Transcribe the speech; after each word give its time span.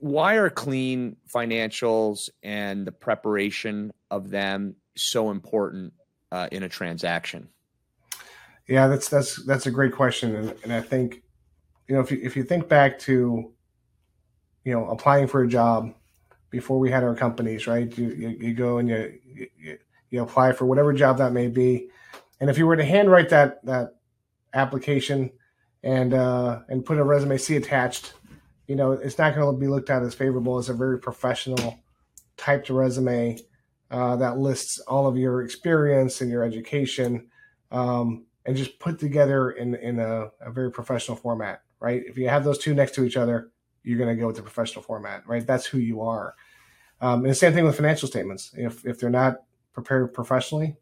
why 0.00 0.34
are 0.34 0.50
clean 0.50 1.16
financials 1.32 2.28
and 2.42 2.86
the 2.86 2.92
preparation 2.92 3.92
of 4.10 4.30
them 4.30 4.76
so 4.96 5.30
important 5.30 5.92
uh, 6.32 6.48
in 6.50 6.62
a 6.62 6.68
transaction? 6.68 7.48
Yeah, 8.68 8.88
that's 8.88 9.08
that's 9.08 9.44
that's 9.44 9.66
a 9.66 9.70
great 9.70 9.92
question, 9.92 10.34
and, 10.34 10.54
and 10.64 10.72
I 10.72 10.80
think 10.80 11.22
you 11.88 11.94
know 11.94 12.00
if 12.00 12.10
you, 12.10 12.18
if 12.20 12.36
you 12.36 12.42
think 12.42 12.68
back 12.68 12.98
to 13.00 13.52
you 14.64 14.72
know 14.72 14.88
applying 14.88 15.28
for 15.28 15.42
a 15.42 15.48
job 15.48 15.94
before 16.50 16.78
we 16.80 16.90
had 16.90 17.04
our 17.04 17.14
companies, 17.14 17.68
right? 17.68 17.96
You 17.96 18.08
you, 18.08 18.28
you 18.40 18.54
go 18.54 18.78
and 18.78 18.88
you, 18.88 19.18
you 19.56 19.78
you 20.10 20.22
apply 20.22 20.52
for 20.52 20.66
whatever 20.66 20.92
job 20.92 21.18
that 21.18 21.32
may 21.32 21.46
be, 21.46 21.88
and 22.40 22.50
if 22.50 22.58
you 22.58 22.66
were 22.66 22.76
to 22.76 22.84
handwrite 22.84 23.28
that 23.28 23.64
that 23.66 23.94
application 24.52 25.30
and 25.84 26.12
uh, 26.12 26.60
and 26.68 26.84
put 26.84 26.98
a 26.98 27.04
resume 27.04 27.38
C 27.38 27.54
attached, 27.54 28.14
you 28.66 28.76
know, 28.76 28.92
it's 28.92 29.18
not 29.18 29.34
going 29.34 29.54
to 29.54 29.60
be 29.60 29.68
looked 29.68 29.90
at 29.90 30.02
as 30.02 30.14
favorable 30.14 30.58
as 30.58 30.68
a 30.68 30.74
very 30.74 30.98
professional 30.98 31.78
typed 32.36 32.68
resume 32.68 33.38
uh, 33.90 34.16
that 34.16 34.38
lists 34.38 34.78
all 34.80 35.06
of 35.06 35.16
your 35.16 35.42
experience 35.42 36.20
and 36.20 36.30
your 36.30 36.42
education 36.42 37.28
um, 37.70 38.26
and 38.44 38.56
just 38.56 38.78
put 38.78 38.98
together 38.98 39.50
in, 39.50 39.74
in 39.76 39.98
a, 39.98 40.28
a, 40.40 40.50
very 40.50 40.70
professional 40.70 41.16
format, 41.16 41.62
right? 41.80 42.02
If 42.06 42.18
you 42.18 42.28
have 42.28 42.44
those 42.44 42.58
two 42.58 42.74
next 42.74 42.94
to 42.96 43.04
each 43.04 43.16
other, 43.16 43.50
you're 43.82 43.98
going 43.98 44.14
to 44.14 44.20
go 44.20 44.26
with 44.26 44.36
the 44.36 44.42
professional 44.42 44.82
format, 44.82 45.26
right? 45.26 45.46
That's 45.46 45.66
who 45.66 45.78
you 45.78 46.02
are. 46.02 46.34
Um, 47.00 47.20
and 47.20 47.30
the 47.30 47.34
same 47.34 47.52
thing 47.52 47.64
with 47.64 47.76
financial 47.76 48.08
statements. 48.08 48.50
If, 48.54 48.84
if 48.84 48.98
they're 48.98 49.10
not 49.10 49.36
prepared 49.72 50.12
professionally 50.14 50.76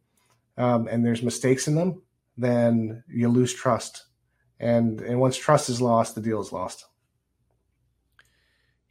um, 0.56 0.88
and 0.88 1.04
there's 1.04 1.22
mistakes 1.22 1.68
in 1.68 1.74
them, 1.74 2.02
then 2.36 3.04
you 3.08 3.28
lose 3.28 3.52
trust. 3.52 4.06
And, 4.60 5.00
and 5.00 5.20
once 5.20 5.36
trust 5.36 5.68
is 5.68 5.80
lost, 5.80 6.14
the 6.14 6.20
deal 6.20 6.40
is 6.40 6.52
lost. 6.52 6.86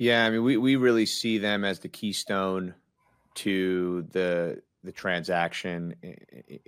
Yeah, 0.03 0.25
I 0.25 0.31
mean, 0.31 0.43
we, 0.43 0.57
we 0.57 0.75
really 0.75 1.05
see 1.05 1.37
them 1.37 1.63
as 1.63 1.79
the 1.79 1.87
keystone 1.87 2.73
to 3.35 4.05
the 4.11 4.61
the 4.83 4.91
transaction, 4.91 5.95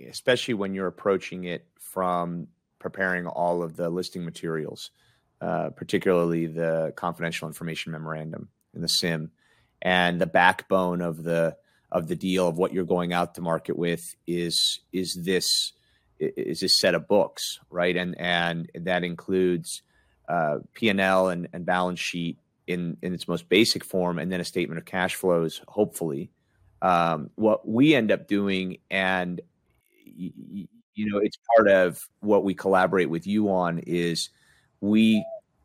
especially 0.08 0.54
when 0.54 0.72
you're 0.72 0.86
approaching 0.86 1.44
it 1.44 1.66
from 1.78 2.46
preparing 2.78 3.26
all 3.26 3.62
of 3.62 3.76
the 3.76 3.90
listing 3.90 4.24
materials, 4.24 4.90
uh, 5.42 5.68
particularly 5.68 6.46
the 6.46 6.94
confidential 6.96 7.46
information 7.46 7.92
memorandum 7.92 8.48
and 8.72 8.82
the 8.82 8.88
CIM, 8.88 9.28
and 9.82 10.18
the 10.18 10.26
backbone 10.26 11.02
of 11.02 11.22
the 11.22 11.58
of 11.92 12.08
the 12.08 12.16
deal 12.16 12.48
of 12.48 12.56
what 12.56 12.72
you're 12.72 12.84
going 12.84 13.12
out 13.12 13.34
to 13.34 13.42
market 13.42 13.76
with 13.76 14.16
is 14.26 14.80
is 14.94 15.12
this 15.12 15.74
is 16.18 16.60
this 16.60 16.80
set 16.80 16.94
of 16.94 17.06
books, 17.06 17.60
right? 17.68 17.98
And 17.98 18.18
and 18.18 18.70
that 18.76 19.04
includes 19.04 19.82
uh, 20.26 20.60
P 20.72 20.88
and 20.88 21.02
L 21.02 21.28
and 21.28 21.66
balance 21.66 22.00
sheet 22.00 22.38
in 22.66 22.96
in 23.02 23.14
its 23.14 23.28
most 23.28 23.48
basic 23.48 23.84
form, 23.84 24.18
and 24.18 24.30
then 24.30 24.40
a 24.40 24.44
statement 24.44 24.78
of 24.78 24.84
cash 24.84 25.14
flows, 25.14 25.60
hopefully. 25.68 26.30
Um, 26.82 27.30
what 27.36 27.66
we 27.66 27.94
end 27.94 28.12
up 28.12 28.28
doing, 28.28 28.78
and 28.90 29.40
you 30.96 31.10
know, 31.10 31.18
it's 31.18 31.38
part 31.56 31.68
of 31.68 32.00
what 32.20 32.44
we 32.44 32.54
collaborate 32.54 33.10
with 33.10 33.26
you 33.26 33.50
on, 33.50 33.78
is 33.80 34.30
we 34.80 35.24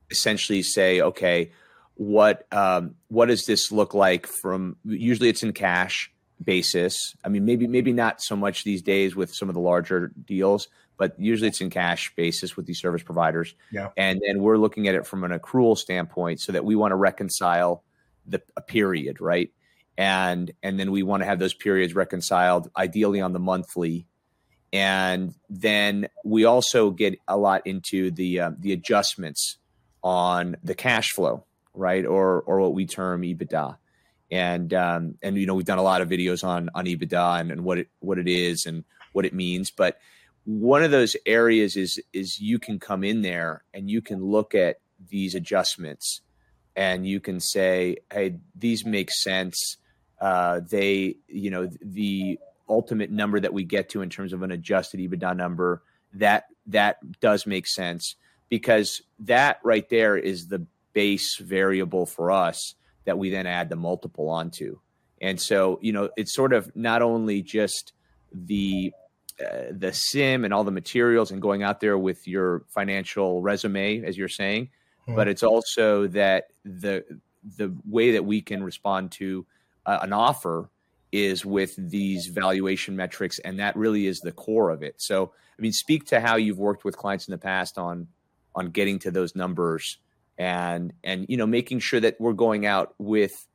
essentially 0.10 0.62
say, 0.62 1.02
okay, 1.02 1.52
what 1.96 2.46
um, 2.52 2.96
what 3.08 3.28
does 3.28 3.46
this 3.46 3.72
look 3.72 3.94
like 3.94 4.28
from? 4.28 4.78
Usually, 4.86 5.30
it's 5.30 5.44
in 5.44 5.54
cash 5.54 6.12
basis. 6.44 7.16
I 7.24 7.30
mean, 7.30 7.46
maybe 7.46 7.68
maybe 7.68 7.94
not 7.94 8.22
so 8.22 8.36
much 8.36 8.64
these 8.64 8.82
days 8.82 9.16
with 9.16 9.34
some 9.34 9.50
of 9.50 9.56
the 9.56 9.62
larger 9.62 10.12
deals, 10.26 10.68
but 11.02 11.20
usually 11.20 11.48
it's 11.48 11.62
in 11.62 11.72
cash 11.72 12.14
basis 12.16 12.56
with 12.56 12.68
these 12.68 12.80
service 12.80 13.02
providers. 13.02 13.56
Yeah. 13.72 13.88
And 13.98 14.22
then 14.24 14.40
we're 14.40 14.60
looking 14.60 14.88
at 14.88 14.94
it 14.94 15.08
from 15.08 15.24
an 15.24 15.32
accrual 15.32 15.76
standpoint 15.76 16.42
so 16.42 16.52
that 16.52 16.64
we 16.64 16.76
want 16.76 16.92
to 16.92 16.96
reconcile 16.96 17.84
the 18.28 18.40
a 18.56 18.62
period, 18.62 19.20
right? 19.20 19.50
And 19.98 20.52
and 20.61 20.80
then 20.80 20.92
we 20.92 21.02
want 21.02 21.23
to 21.23 21.26
have 21.26 21.40
those 21.40 21.56
periods 21.56 21.95
reconciled 21.95 22.70
ideally 22.78 23.20
on 23.20 23.34
the 23.34 23.40
monthly. 23.40 24.06
And 24.72 25.34
then 25.50 26.08
we 26.23 26.45
also 26.45 26.92
get 26.92 27.17
a 27.28 27.36
lot 27.36 27.66
into 27.66 28.11
the 28.11 28.40
uh, 28.40 28.52
the 28.60 28.72
adjustments 28.72 29.58
on 30.04 30.56
the 30.64 30.76
cash 30.76 31.14
flow, 31.14 31.45
right? 31.73 32.06
Or 32.06 32.42
or 32.42 32.61
what 32.61 32.76
we 32.76 32.86
term 32.86 33.23
EBITDA 33.23 33.76
and 34.30 34.72
um, 34.76 35.17
and 35.23 35.36
you 35.36 35.48
know 35.48 35.56
we've 35.56 35.66
done 35.66 35.80
a 35.80 35.82
lot 35.82 36.04
of 36.04 36.10
videos 36.10 36.44
on 36.44 36.70
on 36.76 36.86
EBITDA 36.86 37.40
and, 37.42 37.52
and, 37.52 37.64
what 37.64 37.80
it 37.80 37.88
what 38.02 38.20
it 38.20 38.28
is 38.28 38.67
and 38.67 38.84
what 39.14 39.26
it 39.26 39.34
means. 39.34 39.72
But 39.72 39.98
one 40.46 40.84
of 40.84 40.92
those 40.92 41.16
areas 41.26 41.76
is 41.76 42.00
is 42.14 42.40
you 42.40 42.60
can 42.60 42.80
come 42.80 43.04
in 43.04 43.22
there 43.22 43.64
and 43.74 43.90
you 43.90 44.02
can 44.02 44.24
look 44.24 44.56
at 44.56 44.78
these 45.10 45.36
adjustments 45.36 46.22
and 46.76 47.08
you 47.08 47.20
can 47.20 47.40
say 47.40 47.98
hey 48.12 48.38
these 48.56 48.86
make 48.86 49.12
sense. 49.12 49.78
Uh, 50.20 50.62
they 50.70 51.16
you 51.28 51.50
know 51.50 51.70
the 51.82 52.40
ultimate 52.70 53.12
number 53.12 53.40
that 53.40 53.54
we 53.54 53.64
get 53.64 53.90
to 53.90 54.02
in 54.02 54.10
terms 54.10 54.34
of 54.34 54.42
an 54.44 54.52
adjusted 54.52 55.00
ebitda 55.00 55.36
number 55.36 55.84
that 56.14 56.46
that 56.68 56.98
does 57.20 57.46
make 57.46 57.68
sense 57.68 58.16
because 58.50 59.02
that 59.20 59.60
right 59.64 59.90
there 59.90 60.18
is 60.18 60.48
the 60.48 60.66
base 60.94 61.38
variable 61.38 62.06
for 62.06 62.32
us 62.32 62.76
that 63.06 63.18
we 63.18 63.30
then 63.30 63.48
add 63.48 63.70
the 63.70 63.76
multiple 63.76 64.30
onto. 64.30 64.80
And 65.22 65.40
so 65.40 65.78
you 65.82 65.94
know 65.94 66.10
it's 66.18 66.34
sort 66.34 66.54
of 66.54 66.76
not 66.76 67.02
only 67.02 67.42
just 67.42 67.94
the 68.34 68.94
uh, 69.42 69.72
the 69.72 69.88
CIM 69.88 70.46
and 70.46 70.54
all 70.54 70.64
the 70.64 70.72
materials 70.72 71.32
and 71.32 71.42
going 71.42 71.64
out 71.64 71.80
there 71.80 71.98
with 71.98 72.28
your 72.28 72.64
financial 72.70 73.42
resume 73.42 74.04
as 74.04 74.18
you're 74.18 74.28
saying 74.28 74.66
mm-hmm. 74.66 75.16
but 75.16 75.28
it's 75.28 75.44
also 75.44 76.08
that 76.08 76.48
the 76.64 77.04
the 77.58 77.76
way 77.90 78.12
that 78.12 78.26
we 78.26 78.42
can 78.42 78.64
respond 78.64 79.12
to 79.12 79.46
uh, 79.86 80.00
an 80.02 80.14
offer 80.14 80.70
is 81.12 81.46
with 81.46 81.76
these 81.78 82.28
valuation 82.28 82.96
metrics 82.96 83.40
and 83.40 83.60
that 83.60 83.76
really 83.76 84.08
is 84.08 84.20
the 84.20 84.32
core 84.32 84.70
of 84.70 84.84
it 84.84 84.96
so 84.98 85.32
i 85.58 85.62
mean 85.62 85.73
speak 85.73 86.06
to 86.06 86.20
how 86.20 86.36
you've 86.36 86.60
worked 86.60 86.84
with 86.84 86.98
clients 86.98 87.28
in 87.28 87.32
the 87.32 87.38
past 87.38 87.78
on 87.78 88.08
on 88.56 88.68
getting 88.68 89.00
to 89.00 89.12
those 89.12 89.36
numbers 89.36 89.98
and 90.38 90.94
and 91.04 91.26
you 91.30 91.38
know 91.38 91.48
making 91.48 91.80
sure 91.80 92.00
that 92.00 92.20
we're 92.20 92.34
going 92.34 92.66
out 92.66 92.94
with 92.98 93.48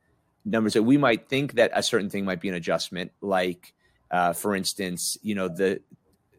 numbers 0.45 0.73
that 0.73 0.83
we 0.83 0.97
might 0.97 1.27
think 1.27 1.53
that 1.53 1.71
a 1.73 1.83
certain 1.83 2.09
thing 2.09 2.25
might 2.25 2.39
be 2.39 2.49
an 2.49 2.55
adjustment 2.55 3.11
like 3.21 3.73
uh, 4.11 4.33
for 4.33 4.55
instance, 4.55 5.17
you 5.21 5.35
know 5.35 5.47
the 5.47 5.81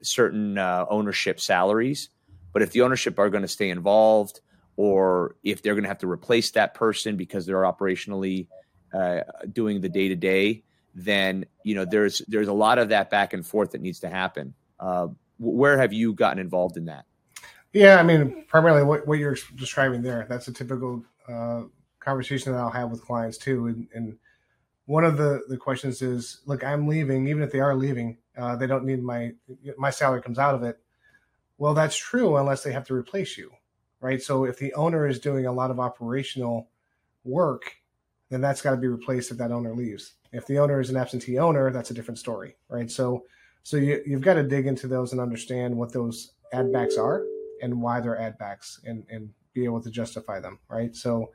certain 0.03 0.59
uh, 0.59 0.87
ownership 0.89 1.41
salaries, 1.41 2.09
but 2.53 2.63
if 2.63 2.73
the 2.73 2.83
ownership 2.83 3.19
are 3.19 3.31
going 3.31 3.43
to 3.43 3.49
stay 3.49 3.71
involved, 3.71 4.41
or 4.77 5.37
if 5.43 5.63
they're 5.63 5.75
going 5.75 5.85
to 5.85 5.89
have 5.89 5.99
to 5.99 6.11
replace 6.11 6.53
that 6.53 6.75
person 6.75 7.17
because 7.17 7.47
they're 7.47 7.63
operationally 7.63 8.47
uh, 8.95 9.21
doing 9.53 9.81
the 9.81 9.89
day 9.89 10.09
to 10.09 10.17
day, 10.17 10.63
then 10.95 11.45
you 11.63 11.75
know 11.75 11.85
there's 11.85 12.23
there's 12.29 12.49
a 12.49 12.53
lot 12.53 12.79
of 12.79 12.91
that 12.91 13.11
back 13.11 13.33
and 13.33 13.47
forth 13.47 13.73
that 13.73 13.81
needs 13.81 14.01
to 14.01 14.09
happen. 14.09 14.55
Uh, 14.81 15.09
where 15.39 15.79
have 15.79 15.93
you 15.93 16.13
gotten 16.15 16.39
involved 16.39 16.77
in 16.77 16.87
that? 16.87 17.05
Yeah, 17.73 17.97
I 17.97 18.03
mean, 18.03 18.45
primarily 18.49 18.83
what, 18.83 19.07
what 19.07 19.19
you're 19.19 19.37
describing 19.55 20.03
there. 20.03 20.27
That's 20.29 20.49
a 20.49 20.53
typical 20.53 21.05
uh, 21.29 21.65
conversation 22.01 22.53
that 22.53 22.59
I'll 22.59 22.71
have 22.71 22.91
with 22.91 23.05
clients 23.05 23.37
too, 23.37 23.67
and, 23.67 23.89
and 23.95 24.19
one 24.89 25.05
of 25.05 25.19
the 25.19 25.43
the 25.49 25.59
questions 25.59 26.01
is, 26.01 26.41
look, 26.47 26.65
I'm 26.65 26.89
leaving. 26.89 27.29
Even 27.29 27.43
if 27.43 27.53
they 27.53 27.61
are 27.61 27.77
leaving, 27.77 28.17
uh, 28.39 28.57
they 28.57 28.67
don't 28.67 28.87
need 28.87 29.03
my 29.03 29.35
my 29.77 29.91
salary 29.91 30.23
comes 30.23 30.39
out 30.39 30.55
of 30.55 30.63
it. 30.63 30.81
Well, 31.59 31.75
that's 31.75 31.95
true 31.95 32.39
unless 32.39 32.63
they 32.63 32.73
have 32.73 32.87
to 32.87 32.95
replace 32.95 33.37
you, 33.37 33.51
right? 34.01 34.23
So 34.23 34.47
if 34.47 34.59
the 34.59 34.73
owner 34.73 35.07
is 35.07 35.19
doing 35.19 35.45
a 35.45 35.53
lot 35.53 35.71
of 35.71 35.79
operational 35.79 36.71
work, 37.23 37.75
then 38.31 38.41
that's 38.41 38.63
got 38.63 38.71
to 38.71 38.77
be 38.79 38.87
replaced 38.87 39.31
if 39.31 39.37
that 39.37 39.53
owner 39.53 39.75
leaves. 39.75 40.15
If 40.33 40.47
the 40.47 40.59
owner 40.59 40.81
is 40.81 40.89
an 40.89 40.97
absentee 40.97 41.39
owner, 41.39 41.71
that's 41.71 41.91
a 41.91 41.95
different 41.95 42.19
story, 42.19 42.57
right? 42.71 42.91
So 42.91 43.25
so 43.65 43.77
you, 43.77 44.03
you've 44.07 44.23
got 44.23 44.35
to 44.35 44.43
dig 44.43 44.67
into 44.67 44.89
those 44.89 45.13
and 45.13 45.21
understand 45.21 45.77
what 45.77 45.93
those 45.93 46.33
add 46.55 46.73
backs 46.73 46.97
are 46.97 47.25
and 47.61 47.83
why 47.83 48.01
they're 48.01 48.19
add 48.19 48.39
backs 48.39 48.81
and, 48.87 49.05
and 49.11 49.29
be 49.53 49.65
able 49.65 49.83
to 49.83 49.91
justify 49.91 50.41
them, 50.41 50.59
right? 50.71 50.97
So 50.97 51.33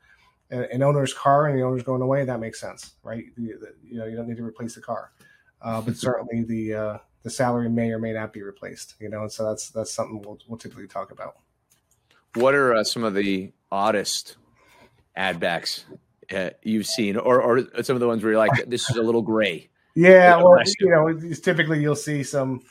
an 0.53 0.83
owner's 0.83 1.13
car 1.13 1.47
and 1.47 1.57
the 1.57 1.63
owner's 1.63 1.83
going 1.83 2.01
away, 2.01 2.25
that 2.25 2.39
makes 2.39 2.59
sense, 2.59 2.93
right? 3.03 3.25
You, 3.37 3.59
you 3.83 3.97
know, 3.97 4.05
you 4.05 4.15
don't 4.15 4.27
need 4.27 4.37
to 4.37 4.43
replace 4.43 4.75
the 4.75 4.81
car, 4.81 5.11
uh, 5.61 5.81
but 5.81 5.97
certainly 5.97 6.43
the 6.43 6.73
uh, 6.73 6.97
the 7.23 7.29
salary 7.29 7.69
may 7.69 7.91
or 7.91 7.99
may 7.99 8.13
not 8.13 8.33
be 8.33 8.41
replaced. 8.41 8.95
You 8.99 9.09
know, 9.09 9.21
and 9.21 9.31
so 9.31 9.47
that's 9.47 9.69
that's 9.69 9.91
something 9.91 10.21
we'll 10.21 10.39
we'll 10.47 10.57
typically 10.57 10.87
talk 10.87 11.11
about. 11.11 11.37
What 12.35 12.55
are 12.55 12.73
uh, 12.73 12.83
some 12.83 13.03
of 13.03 13.13
the 13.13 13.51
oddest 13.71 14.37
add 15.15 15.39
backs 15.39 15.85
uh, 16.33 16.51
you've 16.61 16.87
seen, 16.87 17.17
or 17.17 17.41
or 17.41 17.83
some 17.83 17.95
of 17.95 17.99
the 17.99 18.07
ones 18.07 18.23
where 18.23 18.33
you're 18.33 18.39
like, 18.39 18.69
this 18.69 18.89
is 18.89 18.95
a 18.95 19.01
little 19.01 19.21
gray? 19.21 19.69
Yeah, 19.95 20.37
well, 20.37 20.57
you 20.79 20.89
know, 20.89 21.35
typically 21.35 21.79
you'll 21.79 21.95
see 21.95 22.23
some 22.23 22.61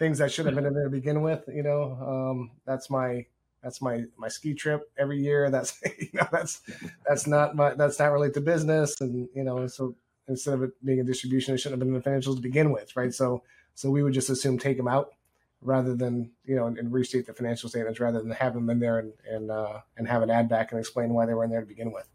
things 0.00 0.18
that 0.18 0.32
should 0.32 0.46
have 0.46 0.56
been 0.56 0.66
in 0.66 0.74
there 0.74 0.82
to 0.82 0.90
begin 0.90 1.22
with. 1.22 1.44
You 1.46 1.62
know, 1.62 1.92
um, 2.32 2.50
that's 2.66 2.90
my 2.90 3.24
that's 3.62 3.80
my 3.80 4.04
my 4.16 4.28
ski 4.28 4.54
trip 4.54 4.90
every 4.98 5.20
year. 5.20 5.50
That's 5.50 5.80
you 5.98 6.08
know 6.14 6.26
that's 6.32 6.60
that's 7.06 7.26
not 7.26 7.54
my 7.54 7.74
that's 7.74 7.98
not 7.98 8.12
related 8.12 8.34
to 8.34 8.40
business, 8.40 9.00
and 9.00 9.28
you 9.34 9.44
know 9.44 9.66
so 9.66 9.94
instead 10.28 10.54
of 10.54 10.62
it 10.62 10.84
being 10.84 11.00
a 11.00 11.04
distribution, 11.04 11.54
it 11.54 11.58
shouldn't 11.58 11.80
have 11.80 11.86
been 11.86 11.94
in 11.94 12.00
the 12.00 12.08
financials 12.08 12.36
to 12.36 12.42
begin 12.42 12.72
with, 12.72 12.94
right? 12.96 13.14
So 13.14 13.42
so 13.74 13.90
we 13.90 14.02
would 14.02 14.12
just 14.12 14.30
assume 14.30 14.58
take 14.58 14.76
them 14.76 14.88
out 14.88 15.12
rather 15.60 15.94
than 15.94 16.30
you 16.44 16.56
know 16.56 16.66
and, 16.66 16.76
and 16.78 16.92
restate 16.92 17.26
the 17.26 17.32
financial 17.32 17.68
statements 17.68 18.00
rather 18.00 18.20
than 18.20 18.32
have 18.32 18.52
them 18.54 18.68
in 18.68 18.80
there 18.80 18.98
and 18.98 19.12
and 19.28 19.50
uh, 19.50 19.80
and 19.96 20.08
have 20.08 20.22
an 20.22 20.30
add 20.30 20.48
back 20.48 20.72
and 20.72 20.80
explain 20.80 21.10
why 21.14 21.24
they 21.24 21.34
were 21.34 21.44
in 21.44 21.50
there 21.50 21.60
to 21.60 21.66
begin 21.66 21.92
with, 21.92 22.08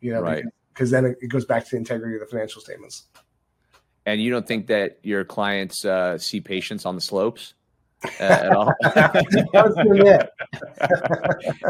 you 0.00 0.12
know, 0.12 0.20
right. 0.20 0.44
because 0.74 0.90
then 0.90 1.06
it, 1.06 1.18
it, 1.22 1.28
goes 1.28 1.46
back 1.46 1.64
to 1.64 1.70
the 1.70 1.76
integrity 1.76 2.14
of 2.14 2.20
the 2.20 2.26
financial 2.26 2.60
statements. 2.60 3.04
And 4.06 4.20
you 4.20 4.30
don't 4.30 4.46
think 4.46 4.66
that 4.68 4.98
your 5.02 5.24
clients 5.24 5.84
uh, 5.84 6.18
see 6.18 6.40
patients 6.40 6.86
on 6.86 6.94
the 6.94 7.00
slopes 7.00 7.54
uh, 8.04 8.22
at 8.22 8.52
all? 8.52 8.72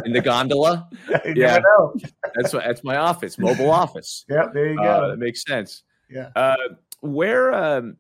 In 0.05 0.13
the 0.13 0.21
gondola? 0.23 0.89
You 1.25 1.25
yeah, 1.37 1.61
that's 2.35 2.53
that's 2.53 2.85
my 2.85 2.97
office, 2.97 3.39
mobile 3.39 3.71
office. 3.71 4.25
Yeah, 4.29 4.49
there 4.53 4.73
you 4.73 4.81
uh, 4.81 5.01
go. 5.01 5.11
that 5.11 5.19
makes 5.19 5.45
sense. 5.45 5.83
Yeah. 6.09 6.31
Uh, 6.35 6.57
where 7.01 7.55
um, 7.55 7.97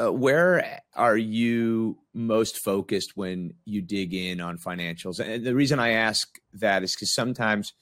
uh, 0.00 0.12
where 0.12 0.80
are 0.94 1.16
you 1.16 1.98
most 2.12 2.58
focused 2.58 3.16
when 3.16 3.54
you 3.64 3.82
dig 3.82 4.14
in 4.14 4.40
on 4.40 4.58
financials? 4.58 5.20
And 5.20 5.44
the 5.44 5.54
reason 5.54 5.78
I 5.78 5.90
ask 5.90 6.28
that 6.54 6.82
is 6.82 6.94
because 6.94 7.14
sometimes, 7.14 7.72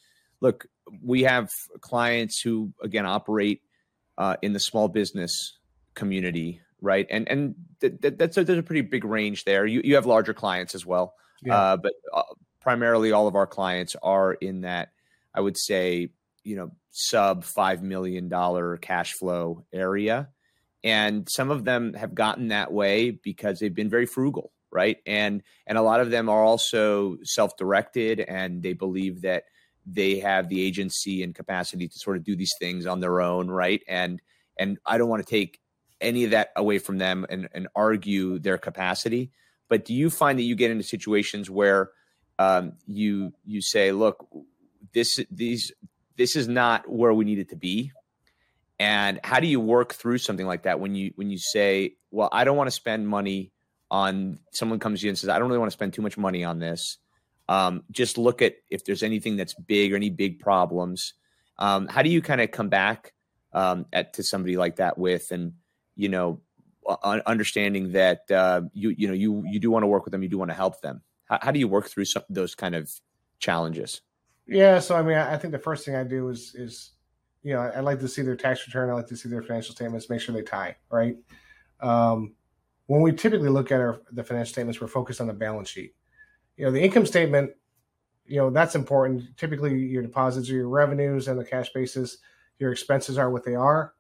look, 0.41 0.67
we 1.03 1.23
have 1.23 1.51
clients 1.81 2.41
who 2.41 2.73
again 2.83 3.07
operate 3.07 3.63
uh, 4.19 4.37
in 4.43 4.53
the 4.53 4.61
small 4.61 4.89
business 4.89 5.59
community, 5.95 6.61
right? 6.85 7.07
And 7.11 7.29
and 7.29 7.55
th- 7.81 8.01
th- 8.01 8.15
that's 8.17 8.37
a, 8.37 8.45
there's 8.45 8.59
a 8.59 8.63
pretty 8.63 8.83
big 8.83 9.05
range 9.05 9.45
there. 9.45 9.67
You 9.67 9.81
you 9.85 9.95
have 9.97 10.07
larger 10.07 10.35
clients 10.35 10.75
as 10.75 10.87
well, 10.87 11.15
yeah. 11.43 11.57
uh, 11.57 11.77
but 11.77 11.93
uh, 12.13 12.23
primarily 12.61 13.13
all 13.13 13.27
of 13.27 13.35
our 13.35 13.47
clients 13.47 13.97
are 14.03 14.33
in 14.35 14.63
that 14.63 14.91
I 15.35 15.41
would 15.41 15.57
say 15.59 16.11
you 16.45 16.57
know 16.57 16.71
sub 16.91 17.45
five 17.45 17.83
million 17.83 18.29
dollar 18.29 18.77
cash 18.77 19.15
flow 19.15 19.65
area 19.73 20.29
and 20.85 21.27
some 21.29 21.51
of 21.51 21.65
them 21.65 21.95
have 21.95 22.15
gotten 22.15 22.49
that 22.49 22.73
way 22.73 23.11
because 23.11 23.59
they've 23.59 23.75
been 23.75 23.91
very 23.91 24.07
frugal 24.07 24.53
right 24.71 24.99
and 25.07 25.43
and 25.67 25.77
a 25.77 25.83
lot 25.83 26.01
of 26.01 26.11
them 26.11 26.29
are 26.29 26.45
also 26.45 27.17
self-directed 27.25 28.21
and 28.21 28.63
they 28.63 28.75
believe 28.75 29.23
that 29.23 29.45
they 29.87 30.21
have 30.21 30.49
the 30.49 30.63
agency 30.63 31.23
and 31.23 31.35
capacity 31.35 31.89
to 31.89 31.99
sort 31.99 32.17
of 32.17 32.25
do 32.25 32.37
these 32.37 32.53
things 32.61 32.87
on 32.87 33.01
their 33.01 33.21
own 33.21 33.49
right 33.49 33.83
and 33.89 34.23
and 34.59 34.79
i 34.87 34.97
don't 34.97 35.09
want 35.09 35.25
to 35.25 35.29
take 35.29 35.59
any 36.05 36.25
of 36.25 36.31
that 36.31 36.51
away 36.57 36.79
from 36.79 36.99
them 36.99 37.27
and, 37.29 37.49
and 37.53 37.69
argue 37.75 38.39
their 38.39 38.59
capacity 38.59 39.31
but 39.69 39.85
do 39.85 39.95
you 39.95 40.11
find 40.11 40.39
that 40.39 40.43
you 40.45 40.55
get 40.55 40.71
into 40.71 40.85
situations 40.85 41.51
where 41.51 41.91
um, 42.39 42.73
you 42.87 43.33
you 43.45 43.61
say 43.61 43.93
look 43.93 44.27
this 44.93 45.19
these 45.31 45.73
this 46.17 46.37
is 46.37 46.49
not 46.49 46.89
where 46.91 47.13
we 47.13 47.25
need 47.25 47.39
it 47.39 47.49
to 47.49 47.57
be 47.57 47.93
and 48.79 49.21
how 49.23 49.41
do 49.41 49.47
you 49.47 49.61
work 49.61 49.95
through 49.95 50.19
something 50.19 50.47
like 50.47 50.65
that 50.65 50.81
when 50.81 50.95
you 50.95 51.13
when 51.17 51.31
you 51.31 51.39
say, 51.39 51.95
"Well, 52.11 52.29
I 52.33 52.45
don't 52.45 52.57
want 52.57 52.67
to 52.69 52.73
spend 52.73 53.07
money 53.09 53.53
on." 53.91 54.41
Someone 54.53 54.81
comes 54.81 55.01
to 55.01 55.07
you 55.07 55.11
and 55.11 55.19
says, 55.19 55.29
"I 55.29 55.39
don't 55.39 55.49
really 55.49 55.59
want 55.59 55.71
to 55.71 55.77
spend 55.77 55.93
too 55.93 56.03
much 56.03 56.19
money 56.19 56.45
on 56.45 56.59
this." 56.59 56.99
Um, 57.49 57.85
just 57.91 58.19
look 58.19 58.43
at 58.43 58.57
if 58.71 58.85
there's 58.85 59.03
anything 59.03 59.37
that's 59.37 59.55
big 59.55 59.93
or 59.93 59.97
any 59.97 60.11
big 60.11 60.41
problems. 60.41 61.15
Um, 61.59 61.87
how 61.87 62.03
do 62.03 62.11
you 62.11 62.21
kind 62.21 62.41
of 62.41 62.51
come 62.51 62.69
back 62.69 63.13
um, 63.53 63.87
at 63.93 64.15
to 64.15 64.25
somebody 64.25 64.57
like 64.57 64.77
that 64.77 64.99
with, 64.99 65.31
and 65.31 65.53
you 65.97 66.09
know, 66.09 66.41
understanding 67.03 67.93
that 67.93 68.31
uh, 68.31 68.63
you 68.73 68.91
you 68.91 69.09
know 69.09 69.15
you 69.15 69.45
you 69.47 69.59
do 69.59 69.71
want 69.71 69.83
to 69.83 69.87
work 69.87 70.05
with 70.05 70.13
them, 70.13 70.23
you 70.23 70.29
do 70.29 70.39
want 70.39 70.51
to 70.51 70.57
help 70.57 70.81
them. 70.81 71.03
How, 71.27 71.39
how 71.43 71.51
do 71.51 71.59
you 71.59 71.69
work 71.69 71.89
through 71.89 72.05
some, 72.05 72.23
those 72.29 72.55
kind 72.55 72.75
of 72.75 72.91
challenges? 73.39 74.03
Yeah, 74.47 74.79
so 74.79 74.97
I 74.97 75.03
mean, 75.03 75.17
I 75.17 75.37
think 75.39 75.53
the 75.53 75.59
first 75.59 75.85
thing 75.85 75.97
I 75.97 76.05
do 76.05 76.29
is 76.29 76.55
is 76.55 76.93
you 77.45 77.53
know, 77.53 77.61
I, 77.61 77.81
like 77.81 78.01
to 78.01 78.09
see 78.09 78.23
their 78.23 78.37
tax 78.37 78.67
return. 78.67 78.89
I 78.89 78.95
like 78.95 79.07
to 79.09 79.17
see 79.17 79.29
their 79.29 79.43
financial 79.43 79.75
statements, 79.75 80.09
make 80.09 80.21
sure 80.21 80.35
they 80.35 80.43
tie, 80.43 80.77
right? 80.91 81.17
Um, 81.79 82.35
when 82.87 83.03
we 83.03 83.13
typically 83.13 83.51
look 83.51 83.71
at 83.71 83.81
our 83.81 84.01
the 84.11 84.25
financial 84.25 84.53
statements, 84.53 84.81
we're 84.81 84.89
focused 84.89 85.21
on 85.21 85.27
the 85.27 85.35
balance 85.35 85.69
sheet. 85.69 85.95
You 86.57 86.65
know, 86.65 86.71
the 86.71 86.83
income 86.83 87.05
statement, 87.05 87.51
you 88.27 88.39
know, 88.39 88.51
that's 88.51 88.75
important. 88.75 89.37
Typically, 89.37 89.79
your 89.79 90.03
deposits 90.03 90.49
are 90.49 90.55
your 90.55 90.69
revenues 90.69 91.29
and 91.29 91.39
the 91.39 91.45
cash 91.45 91.71
basis. 91.73 92.19
Your 92.59 92.73
expenses 92.73 93.19
are 93.19 93.31
what 93.31 93.45
they 93.45 93.55
are. 93.55 93.93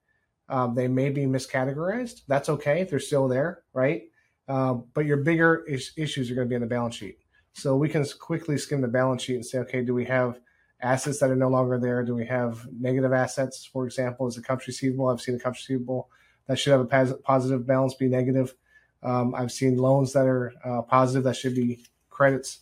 Um, 0.48 0.74
they 0.74 0.88
may 0.88 1.10
be 1.10 1.22
miscategorized. 1.22 2.22
That's 2.28 2.48
okay. 2.48 2.84
They're 2.84 3.00
still 3.00 3.28
there, 3.28 3.62
right? 3.72 4.02
Uh, 4.46 4.74
but 4.92 5.06
your 5.06 5.18
bigger 5.18 5.64
is- 5.66 5.92
issues 5.96 6.30
are 6.30 6.34
going 6.34 6.46
to 6.46 6.50
be 6.50 6.56
in 6.56 6.60
the 6.60 6.66
balance 6.66 6.96
sheet. 6.96 7.18
So 7.54 7.76
we 7.76 7.88
can 7.88 8.04
quickly 8.20 8.58
skim 8.58 8.80
the 8.80 8.88
balance 8.88 9.22
sheet 9.22 9.36
and 9.36 9.46
say, 9.46 9.58
okay, 9.58 9.82
do 9.82 9.94
we 9.94 10.04
have 10.06 10.40
assets 10.80 11.18
that 11.20 11.30
are 11.30 11.36
no 11.36 11.48
longer 11.48 11.78
there? 11.78 12.02
Do 12.02 12.14
we 12.14 12.26
have 12.26 12.66
negative 12.72 13.12
assets? 13.12 13.64
For 13.64 13.86
example, 13.86 14.26
is 14.26 14.36
accounts 14.36 14.66
receivable? 14.66 15.08
I've 15.08 15.20
seen 15.20 15.36
accounts 15.36 15.60
receivable 15.60 16.10
that 16.46 16.58
should 16.58 16.72
have 16.72 16.80
a 16.80 17.16
positive 17.22 17.66
balance 17.66 17.94
be 17.94 18.08
negative. 18.08 18.54
Um, 19.02 19.34
I've 19.34 19.52
seen 19.52 19.76
loans 19.76 20.12
that 20.12 20.26
are 20.26 20.52
uh, 20.64 20.82
positive 20.82 21.24
that 21.24 21.36
should 21.36 21.54
be 21.54 21.84
credits. 22.10 22.60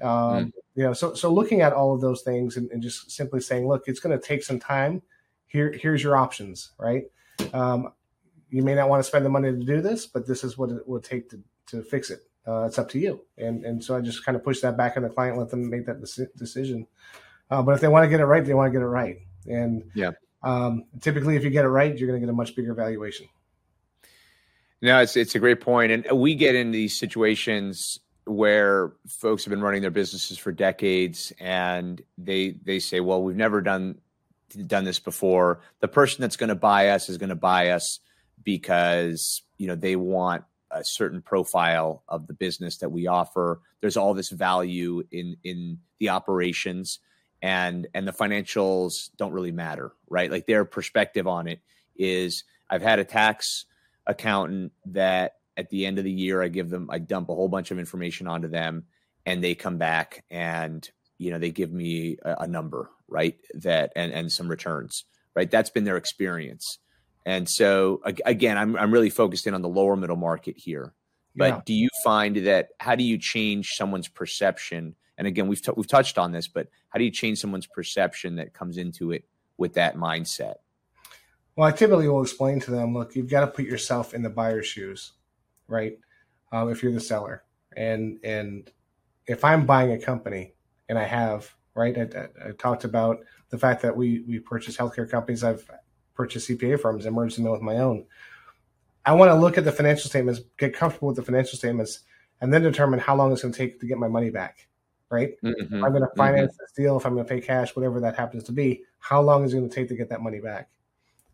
Um, 0.00 0.08
mm. 0.08 0.52
You 0.74 0.84
know, 0.84 0.92
so 0.92 1.14
so 1.14 1.32
looking 1.32 1.60
at 1.60 1.72
all 1.72 1.94
of 1.94 2.00
those 2.00 2.22
things 2.22 2.56
and, 2.56 2.70
and 2.70 2.82
just 2.82 3.10
simply 3.10 3.40
saying, 3.40 3.68
look, 3.68 3.84
it's 3.86 4.00
going 4.00 4.18
to 4.18 4.24
take 4.24 4.42
some 4.42 4.58
time. 4.58 5.02
Here, 5.46 5.72
here's 5.72 6.02
your 6.02 6.16
options, 6.16 6.72
right? 6.78 7.04
Um, 7.52 7.92
you 8.50 8.62
may 8.62 8.74
not 8.74 8.88
want 8.88 9.00
to 9.00 9.04
spend 9.04 9.24
the 9.24 9.30
money 9.30 9.50
to 9.50 9.64
do 9.64 9.80
this, 9.80 10.06
but 10.06 10.26
this 10.26 10.44
is 10.44 10.58
what 10.58 10.70
it 10.70 10.86
would 10.88 11.04
take 11.04 11.30
to, 11.30 11.40
to 11.68 11.82
fix 11.82 12.10
it. 12.10 12.20
Uh, 12.46 12.64
it's 12.64 12.78
up 12.78 12.88
to 12.90 12.98
you. 12.98 13.20
And 13.38 13.64
and 13.64 13.82
so 13.82 13.96
I 13.96 14.00
just 14.00 14.24
kind 14.24 14.36
of 14.36 14.42
push 14.42 14.60
that 14.60 14.76
back 14.76 14.96
on 14.96 15.02
the 15.02 15.08
client, 15.08 15.38
let 15.38 15.50
them 15.50 15.68
make 15.68 15.86
that 15.86 16.00
decision. 16.36 16.86
Uh, 17.50 17.62
but 17.62 17.74
if 17.74 17.80
they 17.80 17.88
want 17.88 18.04
to 18.04 18.08
get 18.08 18.20
it 18.20 18.26
right, 18.26 18.44
they 18.44 18.54
want 18.54 18.72
to 18.72 18.78
get 18.78 18.82
it 18.82 18.88
right. 18.88 19.18
And 19.46 19.84
yeah, 19.94 20.12
um, 20.42 20.84
typically, 21.00 21.36
if 21.36 21.44
you 21.44 21.50
get 21.50 21.64
it 21.64 21.68
right, 21.68 21.96
you're 21.96 22.08
going 22.08 22.20
to 22.20 22.26
get 22.26 22.30
a 22.30 22.36
much 22.36 22.56
bigger 22.56 22.74
valuation. 22.74 23.28
No, 24.82 25.00
it's 25.00 25.16
it's 25.16 25.34
a 25.34 25.38
great 25.38 25.60
point, 25.60 25.92
and 25.92 26.18
we 26.18 26.34
get 26.34 26.54
in 26.54 26.70
these 26.70 26.98
situations 26.98 28.00
where 28.24 28.92
folks 29.08 29.44
have 29.44 29.50
been 29.50 29.60
running 29.60 29.82
their 29.82 29.90
businesses 29.90 30.38
for 30.38 30.52
decades, 30.52 31.32
and 31.38 32.00
they 32.16 32.52
they 32.64 32.78
say, 32.78 33.00
"Well, 33.00 33.22
we've 33.22 33.36
never 33.36 33.60
done 33.60 33.98
done 34.54 34.84
this 34.84 34.98
before." 34.98 35.60
The 35.80 35.88
person 35.88 36.22
that's 36.22 36.36
going 36.36 36.48
to 36.48 36.54
buy 36.54 36.88
us 36.88 37.08
is 37.08 37.18
going 37.18 37.30
to 37.30 37.36
buy 37.36 37.70
us 37.70 38.00
because 38.42 39.42
you 39.58 39.66
know 39.66 39.74
they 39.76 39.96
want 39.96 40.44
a 40.70 40.84
certain 40.84 41.20
profile 41.20 42.04
of 42.08 42.26
the 42.26 42.34
business 42.34 42.78
that 42.78 42.92
we 42.92 43.06
offer. 43.06 43.60
There's 43.80 43.96
all 43.96 44.14
this 44.14 44.30
value 44.30 45.02
in 45.10 45.36
in 45.44 45.78
the 45.98 46.10
operations 46.10 47.00
and 47.42 47.86
and 47.94 48.06
the 48.06 48.12
financials 48.12 49.10
don't 49.16 49.32
really 49.32 49.52
matter, 49.52 49.92
right? 50.08 50.30
Like 50.30 50.46
their 50.46 50.64
perspective 50.64 51.26
on 51.26 51.48
it 51.48 51.60
is 51.96 52.44
I've 52.68 52.82
had 52.82 52.98
a 52.98 53.04
tax 53.04 53.66
accountant 54.06 54.72
that 54.86 55.36
at 55.56 55.70
the 55.70 55.86
end 55.86 55.98
of 55.98 56.04
the 56.04 56.12
year 56.12 56.42
I 56.42 56.48
give 56.48 56.70
them 56.70 56.88
I 56.90 56.98
dump 56.98 57.28
a 57.28 57.34
whole 57.34 57.48
bunch 57.48 57.70
of 57.70 57.78
information 57.78 58.26
onto 58.26 58.48
them 58.48 58.84
and 59.26 59.42
they 59.42 59.54
come 59.54 59.78
back 59.78 60.24
and 60.30 60.88
you 61.18 61.30
know 61.30 61.38
they 61.38 61.50
give 61.50 61.72
me 61.72 62.18
a, 62.22 62.36
a 62.40 62.46
number, 62.46 62.90
right? 63.10 63.36
That 63.54 63.92
and 63.96 64.12
and 64.12 64.30
some 64.30 64.48
returns, 64.48 65.04
right? 65.34 65.50
That's 65.50 65.70
been 65.70 65.84
their 65.84 65.96
experience. 65.96 66.78
And 67.26 67.48
so 67.48 68.00
again, 68.24 68.56
I'm 68.56 68.76
I'm 68.76 68.92
really 68.92 69.10
focused 69.10 69.46
in 69.46 69.54
on 69.54 69.62
the 69.62 69.68
lower 69.68 69.96
middle 69.96 70.16
market 70.16 70.56
here. 70.56 70.94
But 71.36 71.46
yeah. 71.46 71.60
do 71.64 71.74
you 71.74 71.88
find 72.02 72.36
that 72.36 72.70
how 72.80 72.96
do 72.96 73.04
you 73.04 73.16
change 73.18 73.70
someone's 73.76 74.08
perception 74.08 74.96
and 75.20 75.26
again, 75.26 75.48
we've 75.48 75.60
t- 75.60 75.72
we've 75.76 75.86
touched 75.86 76.16
on 76.16 76.32
this, 76.32 76.48
but 76.48 76.68
how 76.88 76.98
do 76.98 77.04
you 77.04 77.10
change 77.10 77.40
someone's 77.40 77.66
perception 77.66 78.36
that 78.36 78.54
comes 78.54 78.78
into 78.78 79.12
it 79.12 79.26
with 79.58 79.74
that 79.74 79.94
mindset? 79.94 80.54
Well, 81.54 81.68
I 81.68 81.72
typically 81.72 82.08
will 82.08 82.22
explain 82.22 82.58
to 82.60 82.70
them, 82.70 82.94
look, 82.94 83.14
you've 83.14 83.28
got 83.28 83.40
to 83.40 83.46
put 83.46 83.66
yourself 83.66 84.14
in 84.14 84.22
the 84.22 84.30
buyer's 84.30 84.66
shoes, 84.66 85.12
right? 85.68 85.98
Um, 86.52 86.70
if 86.70 86.82
you're 86.82 86.94
the 86.94 87.00
seller, 87.00 87.44
and 87.76 88.18
and 88.24 88.72
if 89.26 89.44
I'm 89.44 89.66
buying 89.66 89.92
a 89.92 89.98
company 89.98 90.54
and 90.88 90.98
I 90.98 91.04
have 91.04 91.54
right, 91.74 91.96
I, 91.96 92.02
I, 92.02 92.48
I 92.48 92.52
talked 92.52 92.84
about 92.84 93.20
the 93.50 93.58
fact 93.58 93.82
that 93.82 93.96
we 93.96 94.20
we 94.26 94.38
purchase 94.38 94.76
healthcare 94.76 95.10
companies. 95.10 95.44
I've 95.44 95.68
purchased 96.14 96.48
CPA 96.48 96.80
firms 96.80 97.06
and 97.06 97.14
merged 97.14 97.38
them 97.38 97.46
in 97.46 97.52
with 97.52 97.62
my 97.62 97.76
own. 97.76 98.06
I 99.04 99.14
want 99.14 99.30
to 99.30 99.34
look 99.34 99.56
at 99.56 99.64
the 99.64 99.72
financial 99.72 100.10
statements, 100.10 100.40
get 100.58 100.74
comfortable 100.74 101.08
with 101.08 101.16
the 101.16 101.22
financial 101.22 101.56
statements, 101.56 102.00
and 102.40 102.52
then 102.52 102.62
determine 102.62 103.00
how 103.00 103.16
long 103.16 103.32
it's 103.32 103.42
going 103.42 103.52
to 103.52 103.58
take 103.58 103.80
to 103.80 103.86
get 103.86 103.98
my 103.98 104.08
money 104.08 104.30
back 104.30 104.68
right? 105.10 105.32
Mm-hmm. 105.42 105.84
I'm 105.84 105.90
going 105.90 106.02
to 106.02 106.08
mm-hmm. 106.08 106.16
finance 106.16 106.52
mm-hmm. 106.52 106.62
this 106.62 106.72
deal, 106.72 106.96
if 106.96 107.04
I'm 107.04 107.14
going 107.14 107.26
to 107.26 107.28
pay 107.28 107.40
cash, 107.40 107.76
whatever 107.76 108.00
that 108.00 108.16
happens 108.16 108.44
to 108.44 108.52
be, 108.52 108.84
how 109.00 109.20
long 109.20 109.44
is 109.44 109.52
it 109.52 109.58
going 109.58 109.68
to 109.68 109.74
take 109.74 109.88
to 109.88 109.96
get 109.96 110.08
that 110.10 110.22
money 110.22 110.40
back? 110.40 110.70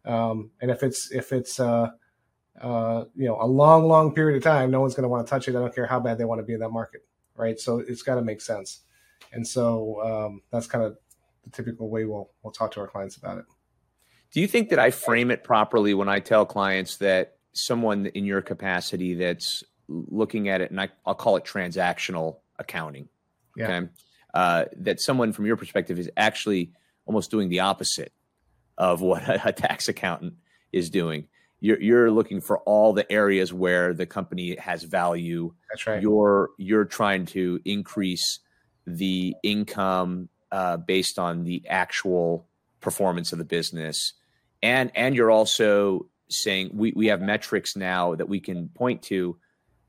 Um, 0.04 0.50
and 0.60 0.70
if 0.70 0.82
it's 0.82 1.10
if 1.12 1.32
it's 1.32 1.60
uh, 1.60 1.90
uh, 2.60 3.04
you 3.14 3.26
know 3.26 3.38
a 3.40 3.46
long, 3.46 3.86
long 3.86 4.14
period 4.14 4.36
of 4.36 4.42
time, 4.42 4.70
no 4.70 4.80
one's 4.80 4.94
going 4.94 5.02
to 5.02 5.08
want 5.08 5.26
to 5.26 5.30
touch 5.30 5.48
it. 5.48 5.56
I 5.56 5.60
don't 5.60 5.74
care 5.74 5.86
how 5.86 6.00
bad 6.00 6.18
they 6.18 6.24
want 6.24 6.40
to 6.40 6.44
be 6.44 6.54
in 6.54 6.60
that 6.60 6.70
market, 6.70 7.04
right? 7.36 7.58
So 7.58 7.80
it's 7.80 8.02
got 8.02 8.14
to 8.14 8.22
make 8.22 8.40
sense. 8.40 8.80
And 9.32 9.46
so 9.46 10.02
um, 10.02 10.42
that's 10.50 10.66
kind 10.66 10.84
of 10.84 10.96
the 11.44 11.50
typical 11.50 11.88
way 11.88 12.04
we'll 12.04 12.30
we'll 12.42 12.52
talk 12.52 12.72
to 12.72 12.80
our 12.80 12.88
clients 12.88 13.16
about 13.16 13.38
it. 13.38 13.44
Do 14.32 14.40
you 14.40 14.48
think 14.48 14.70
that 14.70 14.78
I 14.78 14.90
frame 14.90 15.30
it 15.30 15.44
properly 15.44 15.94
when 15.94 16.08
I 16.08 16.20
tell 16.20 16.44
clients 16.44 16.96
that 16.98 17.36
someone 17.52 18.06
in 18.06 18.24
your 18.24 18.42
capacity 18.42 19.14
that's 19.14 19.64
looking 19.88 20.48
at 20.48 20.60
it, 20.60 20.70
and 20.70 20.80
I, 20.80 20.88
I'll 21.06 21.14
call 21.14 21.36
it 21.36 21.44
transactional 21.44 22.38
accounting, 22.58 23.08
yeah. 23.56 23.76
Okay. 23.76 23.88
Uh, 24.34 24.64
that 24.78 25.00
someone 25.00 25.32
from 25.32 25.46
your 25.46 25.56
perspective 25.56 25.98
is 25.98 26.10
actually 26.16 26.72
almost 27.06 27.30
doing 27.30 27.48
the 27.48 27.60
opposite 27.60 28.12
of 28.76 29.00
what 29.00 29.22
a, 29.22 29.48
a 29.48 29.52
tax 29.52 29.88
accountant 29.88 30.34
is 30.72 30.90
doing. 30.90 31.28
You're, 31.60 31.80
you're 31.80 32.10
looking 32.10 32.42
for 32.42 32.58
all 32.58 32.92
the 32.92 33.10
areas 33.10 33.52
where 33.52 33.94
the 33.94 34.04
company 34.04 34.56
has 34.56 34.82
value. 34.82 35.54
That's 35.70 35.86
right. 35.86 36.02
You're 36.02 36.50
you're 36.58 36.84
trying 36.84 37.24
to 37.26 37.60
increase 37.64 38.40
the 38.86 39.34
income 39.42 40.28
uh, 40.52 40.76
based 40.76 41.18
on 41.18 41.44
the 41.44 41.62
actual 41.68 42.46
performance 42.80 43.32
of 43.32 43.38
the 43.38 43.44
business, 43.44 44.14
and 44.62 44.90
and 44.94 45.14
you're 45.14 45.30
also 45.30 46.06
saying 46.28 46.70
we 46.72 46.92
we 46.94 47.06
have 47.08 47.20
metrics 47.20 47.76
now 47.76 48.14
that 48.14 48.28
we 48.28 48.40
can 48.40 48.68
point 48.68 49.02
to, 49.02 49.36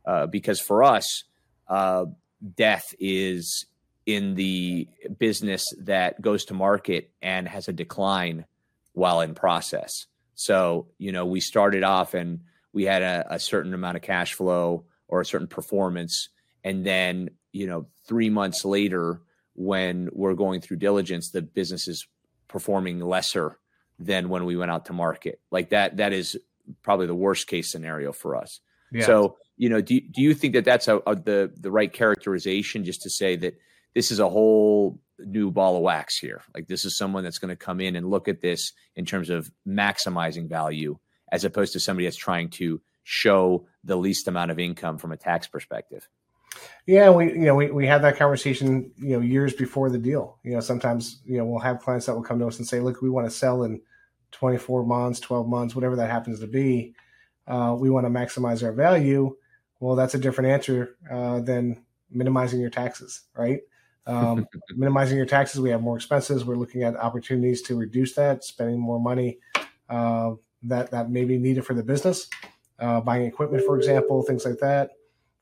uh, 0.06 0.27
because 0.27 0.60
for 0.60 0.84
us, 0.84 1.24
uh, 1.68 2.06
death 2.56 2.94
is 3.00 3.66
in 4.06 4.36
the 4.36 4.88
business 5.20 5.66
that 5.82 6.22
goes 6.22 6.46
to 6.46 6.54
market 6.54 7.12
and 7.22 7.48
has 7.48 7.68
a 7.68 7.74
decline 7.74 8.46
while 8.94 9.20
in 9.22 9.36
process. 9.36 10.06
So, 10.34 10.88
you 10.98 11.12
know, 11.12 11.25
we 11.25 11.42
started 11.42 11.84
off 11.84 12.13
and 12.13 12.39
we 12.72 12.86
had 12.86 13.01
a, 13.01 13.25
a, 13.32 13.39
certain 13.39 13.74
amount 13.74 13.98
of 13.98 14.04
cash 14.04 14.34
flow 14.34 14.86
or 15.08 15.20
a 15.20 15.25
certain 15.25 15.48
performance. 15.48 16.30
And 16.63 16.86
then, 16.86 17.32
you 17.51 17.68
know, 17.68 17.88
three 18.08 18.30
months 18.30 18.66
later, 18.66 19.22
when 19.54 20.10
we're 20.14 20.36
going 20.36 20.62
through 20.62 20.78
diligence, 20.78 21.32
the 21.32 21.42
business 21.42 21.88
is 21.88 22.08
performing 22.48 23.00
lesser 23.00 23.58
than 24.00 24.30
when 24.30 24.46
we 24.46 24.56
went 24.56 24.72
out 24.72 24.86
to 24.86 24.94
market. 24.94 25.40
Like 25.52 25.70
that, 25.70 25.98
that 25.98 26.14
is 26.14 26.38
probably 26.84 27.08
the 27.08 27.16
worst 27.16 27.48
case 27.48 27.72
scenario 27.72 28.12
for 28.12 28.36
us. 28.36 28.60
Yeah. 28.92 29.06
So, 29.06 29.38
you 29.58 29.70
know, 29.70 29.82
do, 29.82 30.00
do 30.00 30.22
you 30.22 30.34
think 30.34 30.54
that 30.54 30.66
that's 30.66 30.88
a, 30.88 30.98
a, 31.08 31.16
the, 31.16 31.52
the 31.56 31.72
right 31.72 31.92
characterization 31.92 32.84
just 32.84 33.02
to 33.02 33.10
say 33.10 33.36
that 33.38 33.56
this 33.96 34.12
is 34.12 34.20
a 34.20 34.30
whole 34.30 35.00
new 35.20 35.52
ball 35.52 35.76
of 35.76 35.82
wax 35.82 36.18
here. 36.20 36.44
Like 36.54 36.68
this 36.68 36.86
is 36.86 36.98
someone 36.98 37.24
that's 37.24 37.40
going 37.40 37.50
to 37.50 37.56
come 37.56 37.82
in 37.82 37.96
and 37.96 38.10
look 38.10 38.28
at 38.28 38.42
this 38.42 38.74
in 38.96 39.06
terms 39.06 39.30
of 39.30 39.52
maximizing 39.68 40.48
value 40.48 41.00
as 41.32 41.44
opposed 41.44 41.74
to 41.74 41.80
somebody 41.80 42.06
that's 42.06 42.16
trying 42.16 42.50
to 42.52 42.82
show 43.04 43.68
the 43.84 43.96
least 43.96 44.28
amount 44.28 44.52
of 44.52 44.60
income 44.60 44.98
from 44.98 45.12
a 45.12 45.18
tax 45.18 45.48
perspective. 45.48 46.08
Yeah, 46.86 47.10
we 47.10 47.34
you 47.34 47.46
know 47.46 47.56
we, 47.56 47.70
we 47.70 47.86
had 47.86 48.01
that 48.04 48.18
conversation 48.18 48.92
you 48.98 49.18
know 49.18 49.20
years 49.20 49.54
before 49.54 49.89
the 49.89 49.98
deal. 49.98 50.38
You 50.44 50.54
know 50.54 50.60
sometimes 50.60 51.22
you 51.25 51.38
know 51.38 51.46
we'll 51.46 51.60
have 51.60 51.80
clients 51.80 52.06
that 52.06 52.16
will 52.16 52.24
come 52.24 52.39
to 52.39 52.48
us 52.48 52.60
and 52.60 52.68
say, 52.68 52.80
look, 52.80 53.01
we 53.01 53.10
want 53.10 53.27
to 53.27 53.32
sell 53.32 53.63
in 53.63 53.82
24 54.32 54.86
months, 54.86 55.20
12 55.20 55.48
months, 55.48 55.75
whatever 55.75 55.96
that 55.96 56.10
happens 56.10 56.39
to 56.39 56.48
be. 56.48 56.94
Uh, 57.48 57.75
we 57.77 57.89
want 57.89 58.06
to 58.06 58.10
maximize 58.10 58.63
our 58.63 58.74
value. 58.74 59.36
Well, 59.80 59.96
that's 59.96 60.16
a 60.16 60.20
different 60.20 60.50
answer 60.50 60.98
uh, 61.12 61.39
than 61.39 61.84
minimizing 62.10 62.60
your 62.60 62.70
taxes, 62.70 63.22
right? 63.36 63.62
Um, 64.06 64.48
minimizing 64.75 65.18
your 65.18 65.25
taxes, 65.25 65.60
we 65.62 65.70
have 65.70 65.82
more 65.82 65.96
expenses. 65.96 66.46
We're 66.46 66.56
looking 66.56 66.84
at 66.84 66.96
opportunities 66.96 67.62
to 67.63 67.75
reduce 67.75 68.13
that, 68.16 68.44
spending 68.44 68.80
more 68.80 69.00
money 69.00 69.39
uh, 69.89 70.32
that 70.63 70.92
that 70.92 71.10
may 71.10 71.25
be 71.25 71.38
needed 71.38 71.66
for 71.66 71.74
the 71.74 71.84
business, 71.84 72.30
uh, 72.80 73.01
buying 73.01 73.25
equipment, 73.25 73.63
for 73.66 73.77
example, 73.77 74.24
things 74.24 74.46
like 74.46 74.60
that. 74.60 74.92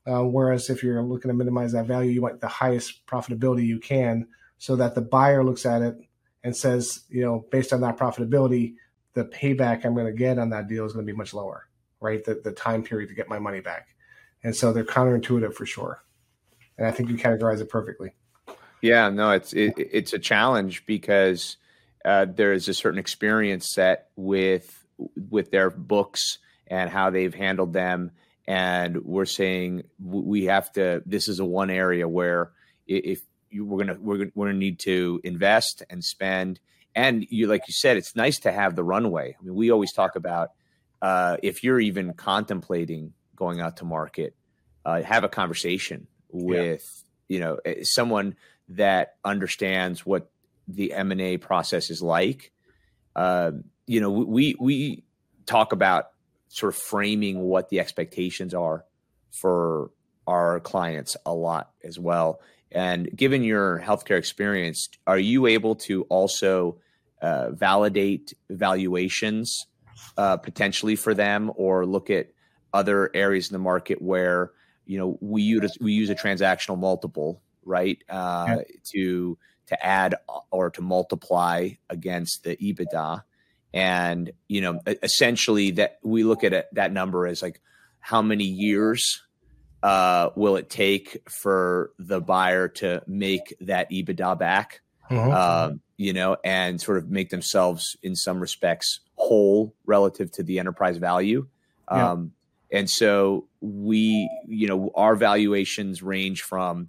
Uh, 0.06 0.22
whereas 0.22 0.70
if 0.70 0.82
you're 0.82 1.02
looking 1.02 1.28
to 1.28 1.34
minimize 1.34 1.72
that 1.72 1.86
value, 1.86 2.10
you 2.10 2.22
want 2.22 2.40
the 2.40 2.48
highest 2.48 3.04
profitability 3.06 3.66
you 3.66 3.78
can, 3.78 4.26
so 4.58 4.76
that 4.76 4.94
the 4.94 5.00
buyer 5.00 5.42
looks 5.44 5.66
at 5.66 5.82
it 5.82 5.96
and 6.44 6.56
says, 6.56 7.04
you 7.08 7.22
know, 7.22 7.44
based 7.50 7.72
on 7.72 7.80
that 7.80 7.96
profitability, 7.96 8.74
the 9.14 9.24
payback 9.24 9.84
I'm 9.84 9.94
going 9.94 10.06
to 10.06 10.12
get 10.12 10.38
on 10.38 10.50
that 10.50 10.68
deal 10.68 10.84
is 10.84 10.92
going 10.92 11.04
to 11.04 11.12
be 11.12 11.16
much 11.16 11.34
lower, 11.34 11.68
right? 12.00 12.24
The 12.24 12.40
the 12.44 12.52
time 12.52 12.82
period 12.82 13.08
to 13.08 13.14
get 13.14 13.28
my 13.28 13.38
money 13.38 13.60
back, 13.60 13.88
and 14.44 14.54
so 14.54 14.72
they're 14.72 14.84
counterintuitive 14.84 15.54
for 15.54 15.66
sure. 15.66 16.02
And 16.78 16.86
I 16.86 16.90
think 16.90 17.08
you 17.08 17.16
categorize 17.16 17.60
it 17.60 17.68
perfectly. 17.68 18.14
Yeah, 18.82 19.08
no, 19.08 19.32
it's 19.32 19.52
it, 19.52 19.74
it's 19.76 20.12
a 20.12 20.18
challenge 20.18 20.86
because 20.86 21.56
uh, 22.04 22.26
there 22.26 22.52
is 22.52 22.68
a 22.68 22.74
certain 22.74 23.00
experience 23.00 23.68
set 23.74 24.10
with 24.14 24.86
with 25.30 25.50
their 25.50 25.70
books 25.70 26.38
and 26.68 26.90
how 26.90 27.10
they've 27.10 27.34
handled 27.34 27.72
them, 27.72 28.12
and 28.46 29.04
we're 29.04 29.24
saying 29.24 29.82
we 29.98 30.44
have 30.44 30.72
to. 30.72 31.02
This 31.04 31.28
is 31.28 31.40
a 31.40 31.44
one 31.44 31.70
area 31.70 32.08
where 32.08 32.52
if 32.86 33.20
you, 33.50 33.64
we're 33.64 33.84
gonna 33.84 33.98
we're 34.00 34.18
gonna, 34.18 34.30
we're 34.34 34.46
gonna 34.46 34.58
need 34.58 34.78
to 34.80 35.20
invest 35.24 35.82
and 35.90 36.04
spend, 36.04 36.60
and 36.94 37.26
you 37.28 37.46
like 37.46 37.62
you 37.66 37.72
said, 37.72 37.96
it's 37.96 38.14
nice 38.14 38.38
to 38.40 38.52
have 38.52 38.76
the 38.76 38.84
runway. 38.84 39.36
I 39.38 39.42
mean, 39.42 39.54
we 39.54 39.70
always 39.70 39.92
talk 39.92 40.16
about 40.16 40.50
uh, 41.02 41.36
if 41.42 41.64
you're 41.64 41.80
even 41.80 42.14
contemplating 42.14 43.12
going 43.34 43.60
out 43.60 43.78
to 43.78 43.84
market, 43.84 44.34
uh, 44.84 45.02
have 45.02 45.24
a 45.24 45.28
conversation 45.28 46.06
with 46.30 47.04
yeah. 47.28 47.36
you 47.36 47.40
know 47.40 47.58
eh, 47.64 47.82
someone 47.82 48.36
that 48.68 49.16
understands 49.24 50.06
what 50.06 50.30
the 50.68 50.92
M 50.92 51.12
and 51.12 51.20
A 51.20 51.36
process 51.38 51.90
is 51.90 52.02
like. 52.02 52.52
Uh, 53.14 53.52
you 53.86 54.00
know, 54.00 54.10
we 54.10 54.54
we 54.60 55.04
talk 55.46 55.72
about 55.72 56.06
sort 56.48 56.74
of 56.74 56.80
framing 56.80 57.40
what 57.40 57.68
the 57.68 57.80
expectations 57.80 58.54
are 58.54 58.84
for 59.32 59.90
our 60.26 60.60
clients 60.60 61.16
a 61.24 61.32
lot 61.32 61.70
as 61.84 61.98
well. 61.98 62.40
And 62.72 63.08
given 63.14 63.42
your 63.42 63.80
healthcare 63.80 64.18
experience, 64.18 64.88
are 65.06 65.18
you 65.18 65.46
able 65.46 65.76
to 65.76 66.02
also 66.04 66.78
uh, 67.22 67.50
validate 67.50 68.34
valuations 68.50 69.66
uh, 70.16 70.36
potentially 70.36 70.96
for 70.96 71.14
them, 71.14 71.50
or 71.54 71.86
look 71.86 72.10
at 72.10 72.28
other 72.74 73.10
areas 73.14 73.48
in 73.48 73.54
the 73.54 73.58
market 73.58 74.02
where 74.02 74.52
you 74.84 74.98
know 74.98 75.16
we 75.20 75.42
use 75.42 75.76
we 75.80 75.92
use 75.92 76.10
a 76.10 76.14
transactional 76.14 76.78
multiple 76.78 77.40
right? 77.66 78.02
Uh, 78.08 78.46
yeah. 78.48 78.62
To 78.92 79.38
to 79.66 79.84
add 79.84 80.14
or 80.50 80.70
to 80.70 80.80
multiply 80.80 81.70
against 81.90 82.44
the 82.44 82.56
EBITDA, 82.56 83.22
and 83.76 84.32
you 84.48 84.62
know, 84.62 84.80
essentially 85.02 85.72
that 85.72 85.98
we 86.02 86.24
look 86.24 86.44
at 86.44 86.52
it, 86.52 86.66
that 86.72 86.92
number 86.92 87.26
as 87.26 87.42
like 87.42 87.60
how 88.00 88.22
many 88.22 88.44
years 88.44 89.22
uh, 89.82 90.30
will 90.34 90.56
it 90.56 90.70
take 90.70 91.22
for 91.28 91.92
the 91.98 92.20
buyer 92.20 92.68
to 92.68 93.02
make 93.06 93.54
that 93.60 93.90
EBITDA 93.90 94.38
back? 94.38 94.80
Mm-hmm. 95.10 95.30
Um, 95.30 95.80
you 95.98 96.12
know, 96.12 96.36
and 96.42 96.80
sort 96.80 96.98
of 96.98 97.10
make 97.10 97.30
themselves 97.30 97.96
in 98.02 98.16
some 98.16 98.40
respects 98.40 99.00
whole 99.14 99.74
relative 99.84 100.30
to 100.32 100.42
the 100.42 100.58
enterprise 100.58 100.96
value. 100.96 101.46
Yeah. 101.90 102.12
Um, 102.12 102.32
and 102.72 102.90
so 102.90 103.46
we, 103.60 104.28
you 104.48 104.66
know, 104.66 104.90
our 104.94 105.14
valuations 105.14 106.02
range 106.02 106.42
from 106.42 106.88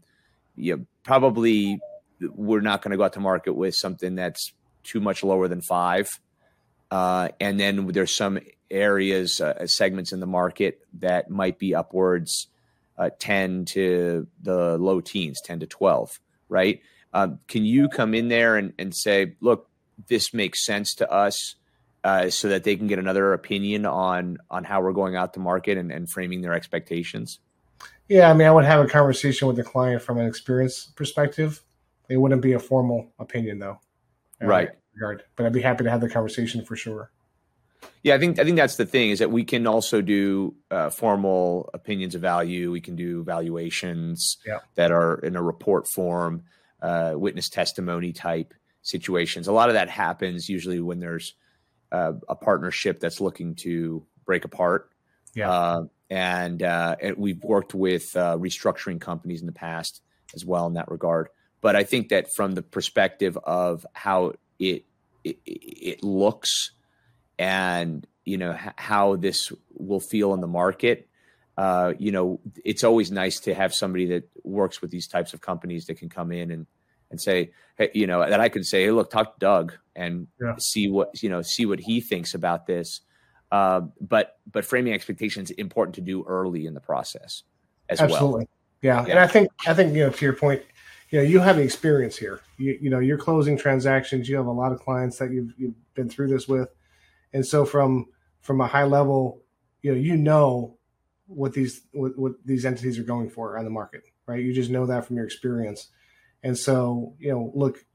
you 0.55 0.77
know, 0.77 0.85
probably 1.03 1.79
we're 2.19 2.61
not 2.61 2.81
going 2.81 2.91
to 2.91 2.97
go 2.97 3.03
out 3.03 3.13
to 3.13 3.19
market 3.19 3.53
with 3.53 3.75
something 3.75 4.15
that's 4.15 4.53
too 4.83 4.99
much 4.99 5.23
lower 5.23 5.47
than 5.47 5.61
five. 5.61 6.19
Uh, 6.89 7.29
and 7.39 7.59
then 7.59 7.87
there's 7.87 8.15
some 8.15 8.39
areas, 8.69 9.41
uh, 9.41 9.65
segments 9.67 10.11
in 10.11 10.19
the 10.19 10.27
market 10.27 10.79
that 10.99 11.29
might 11.29 11.59
be 11.59 11.75
upwards 11.75 12.47
uh, 12.97 13.09
10 13.19 13.65
to 13.65 14.27
the 14.41 14.77
low 14.77 15.01
teens, 15.01 15.39
10 15.43 15.61
to 15.61 15.67
12, 15.67 16.19
right? 16.49 16.81
Um, 17.13 17.39
can 17.47 17.65
you 17.65 17.89
come 17.89 18.13
in 18.13 18.27
there 18.27 18.57
and, 18.57 18.73
and 18.77 18.95
say, 18.95 19.35
look, 19.41 19.69
this 20.07 20.33
makes 20.33 20.65
sense 20.65 20.95
to 20.95 21.11
us 21.11 21.55
uh, 22.03 22.29
so 22.29 22.49
that 22.49 22.63
they 22.63 22.75
can 22.75 22.87
get 22.87 22.99
another 22.99 23.33
opinion 23.33 23.85
on 23.85 24.37
on 24.49 24.63
how 24.63 24.81
we're 24.81 24.93
going 24.93 25.15
out 25.15 25.33
to 25.33 25.39
market 25.39 25.77
and, 25.77 25.91
and 25.91 26.09
framing 26.09 26.41
their 26.41 26.53
expectations? 26.53 27.39
Yeah, 28.07 28.29
I 28.29 28.33
mean, 28.33 28.47
I 28.47 28.51
would 28.51 28.65
have 28.65 28.85
a 28.85 28.87
conversation 28.87 29.47
with 29.47 29.57
the 29.57 29.63
client 29.63 30.01
from 30.01 30.17
an 30.17 30.25
experience 30.25 30.91
perspective. 30.95 31.61
It 32.09 32.17
wouldn't 32.17 32.41
be 32.41 32.53
a 32.53 32.59
formal 32.59 33.11
opinion, 33.19 33.59
though. 33.59 33.79
Right. 34.39 34.69
Regard, 34.99 35.23
but 35.35 35.45
I'd 35.45 35.53
be 35.53 35.61
happy 35.61 35.83
to 35.83 35.89
have 35.89 36.01
the 36.01 36.09
conversation 36.09 36.65
for 36.65 36.75
sure. 36.75 37.11
Yeah, 38.03 38.15
I 38.15 38.19
think 38.19 38.39
I 38.39 38.43
think 38.43 38.57
that's 38.57 38.77
the 38.77 38.85
thing 38.85 39.11
is 39.11 39.19
that 39.19 39.31
we 39.31 39.43
can 39.43 39.67
also 39.67 40.01
do 40.01 40.55
uh, 40.71 40.89
formal 40.89 41.69
opinions 41.73 42.15
of 42.15 42.21
value. 42.21 42.71
We 42.71 42.81
can 42.81 42.95
do 42.95 43.23
valuations 43.23 44.37
yeah. 44.45 44.59
that 44.75 44.91
are 44.91 45.19
in 45.19 45.35
a 45.35 45.43
report 45.43 45.87
form, 45.87 46.43
uh, 46.81 47.13
witness 47.15 47.49
testimony 47.49 48.13
type 48.13 48.53
situations. 48.81 49.47
A 49.47 49.51
lot 49.51 49.69
of 49.69 49.73
that 49.73 49.89
happens 49.89 50.49
usually 50.49 50.79
when 50.79 50.99
there's 50.99 51.33
uh, 51.91 52.13
a 52.27 52.35
partnership 52.35 52.99
that's 52.99 53.21
looking 53.21 53.55
to 53.55 54.05
break 54.25 54.45
apart. 54.45 54.89
Yeah. 55.35 55.51
Uh, 55.51 55.83
and, 56.09 56.63
uh, 56.63 56.95
and 57.01 57.17
we've 57.17 57.43
worked 57.43 57.73
with 57.73 58.15
uh, 58.15 58.37
restructuring 58.37 59.01
companies 59.01 59.41
in 59.41 59.45
the 59.45 59.53
past 59.53 60.01
as 60.33 60.45
well 60.45 60.67
in 60.67 60.73
that 60.73 60.89
regard. 60.89 61.29
But 61.59 61.75
I 61.75 61.83
think 61.83 62.09
that 62.09 62.33
from 62.33 62.53
the 62.53 62.61
perspective 62.61 63.37
of 63.43 63.85
how 63.93 64.33
it 64.59 64.85
it, 65.23 65.37
it 65.45 66.03
looks 66.03 66.71
and 67.39 68.05
you 68.25 68.37
know 68.37 68.57
how 68.77 69.15
this 69.15 69.51
will 69.73 69.99
feel 69.99 70.33
in 70.33 70.41
the 70.41 70.47
market, 70.47 71.07
uh, 71.57 71.93
you 71.97 72.11
know, 72.11 72.39
it's 72.65 72.83
always 72.83 73.11
nice 73.11 73.39
to 73.41 73.53
have 73.53 73.73
somebody 73.73 74.05
that 74.07 74.29
works 74.43 74.81
with 74.81 74.91
these 74.91 75.07
types 75.07 75.33
of 75.33 75.41
companies 75.41 75.85
that 75.85 75.97
can 75.97 76.09
come 76.09 76.31
in 76.31 76.51
and 76.51 76.67
and 77.09 77.21
say, 77.21 77.51
hey, 77.77 77.89
you 77.93 78.05
know, 78.05 78.27
that 78.27 78.39
I 78.41 78.49
can 78.49 78.63
say, 78.63 78.83
hey, 78.83 78.91
look, 78.91 79.09
talk 79.09 79.35
to 79.35 79.39
Doug 79.39 79.73
and 79.95 80.27
yeah. 80.41 80.55
see 80.57 80.89
what 80.89 81.21
you 81.23 81.29
know, 81.29 81.41
see 81.41 81.65
what 81.65 81.79
he 81.79 82.01
thinks 82.01 82.33
about 82.33 82.67
this 82.67 83.01
uh, 83.51 83.81
but 84.01 84.37
but 84.51 84.65
framing 84.65 84.93
expectations 84.93 85.51
important 85.51 85.95
to 85.95 86.01
do 86.01 86.23
early 86.25 86.65
in 86.65 86.73
the 86.73 86.79
process 86.79 87.43
as 87.89 88.01
Absolutely. 88.01 88.29
well. 88.29 88.47
Yeah. 88.81 89.05
yeah. 89.05 89.11
and 89.11 89.19
I 89.19 89.27
think 89.27 89.49
I 89.65 89.73
think 89.73 89.95
you 89.95 90.05
know 90.05 90.09
to 90.09 90.25
your 90.25 90.33
point, 90.33 90.63
you 91.09 91.19
know 91.19 91.23
you 91.23 91.39
have 91.39 91.57
the 91.57 91.63
experience 91.63 92.17
here. 92.17 92.41
You 92.57 92.77
you 92.81 92.89
know 92.89 92.99
you're 92.99 93.17
closing 93.17 93.57
transactions. 93.57 94.27
You 94.27 94.37
have 94.37 94.47
a 94.47 94.51
lot 94.51 94.71
of 94.71 94.79
clients 94.79 95.17
that 95.19 95.31
you've 95.31 95.53
you've 95.57 95.75
been 95.93 96.09
through 96.09 96.27
this 96.29 96.47
with, 96.47 96.69
and 97.33 97.45
so 97.45 97.65
from 97.65 98.07
from 98.41 98.61
a 98.61 98.67
high 98.67 98.83
level, 98.83 99.41
you 99.81 99.91
know 99.91 99.97
you 99.97 100.17
know 100.17 100.77
what 101.27 101.53
these 101.53 101.81
what, 101.91 102.17
what 102.17 102.33
these 102.45 102.65
entities 102.65 102.97
are 102.99 103.03
going 103.03 103.29
for 103.29 103.57
on 103.57 103.65
the 103.65 103.71
market, 103.71 104.03
right? 104.25 104.43
You 104.43 104.53
just 104.53 104.69
know 104.69 104.85
that 104.85 105.05
from 105.05 105.15
your 105.15 105.25
experience, 105.25 105.87
and 106.43 106.57
so 106.57 107.13
you 107.19 107.31
know 107.31 107.51
look, 107.55 107.85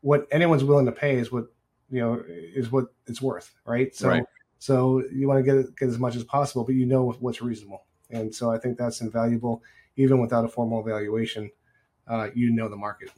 what 0.00 0.26
anyone's 0.30 0.64
willing 0.64 0.86
to 0.86 0.92
pay 0.92 1.16
is 1.16 1.30
what 1.30 1.46
you 1.90 2.00
know, 2.00 2.22
is 2.28 2.72
what 2.72 2.86
it's 3.06 3.22
worth, 3.22 3.54
right? 3.64 3.94
So, 3.94 4.08
right. 4.08 4.24
so 4.58 5.02
you 5.12 5.28
want 5.28 5.44
to 5.44 5.52
get 5.52 5.76
get 5.76 5.88
as 5.88 5.98
much 5.98 6.16
as 6.16 6.24
possible, 6.24 6.64
but 6.64 6.74
you 6.74 6.86
know 6.86 7.12
what's 7.20 7.42
reasonable, 7.42 7.84
and 8.10 8.34
so 8.34 8.50
I 8.50 8.58
think 8.58 8.76
that's 8.76 9.00
invaluable, 9.00 9.62
even 9.96 10.20
without 10.20 10.44
a 10.44 10.48
formal 10.48 10.80
evaluation. 10.80 11.50
Uh, 12.08 12.28
you 12.34 12.50
know 12.50 12.68
the 12.68 12.76
market. 12.76 13.10